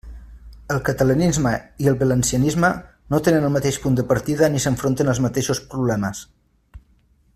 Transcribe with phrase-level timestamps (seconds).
[0.75, 1.51] El catalanisme
[1.85, 2.71] i el valencianisme
[3.15, 6.25] no tenen el mateix punt de partida ni s'enfronten als mateixos problemes.